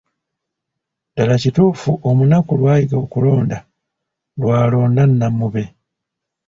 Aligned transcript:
Ddala 1.11 1.35
kituufu, 1.41 1.91
omunaku 2.09 2.51
lw'ayiga 2.59 2.95
okulonda, 3.05 3.57
lw'alonda 4.39 5.03
nnamube. 5.07 5.63